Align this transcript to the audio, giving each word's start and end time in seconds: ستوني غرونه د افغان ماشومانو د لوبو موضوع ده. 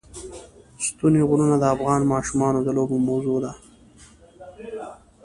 ستوني 0.85 1.21
غرونه 1.29 1.55
د 1.59 1.63
افغان 1.75 2.01
ماشومانو 2.13 2.59
د 2.63 2.69
لوبو 2.77 2.95
موضوع 3.07 3.37
ده. 3.45 3.51